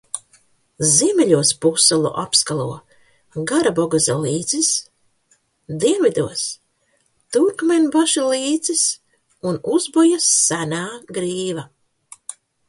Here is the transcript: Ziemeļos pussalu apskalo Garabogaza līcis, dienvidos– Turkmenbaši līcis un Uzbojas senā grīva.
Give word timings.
Ziemeļos 0.91 1.49
pussalu 1.65 2.11
apskalo 2.21 2.63
Garabogaza 3.51 4.15
līcis, 4.23 4.71
dienvidos– 5.85 6.43
Turkmenbaši 7.37 8.25
līcis 8.33 8.83
un 9.51 9.61
Uzbojas 9.77 10.31
senā 10.49 10.81
grīva. 11.19 11.71